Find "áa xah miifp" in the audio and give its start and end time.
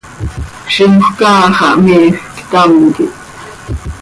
1.31-2.21